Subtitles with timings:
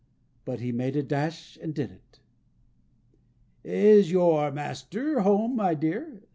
[0.45, 2.21] But he made a dash and did it.
[3.63, 6.23] "Is your master at home, my dear?"